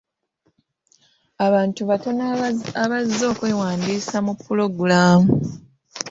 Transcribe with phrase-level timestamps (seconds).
[1.45, 2.21] Abantu batono
[2.83, 5.31] abazze okwewandiisa mu pulogulamu.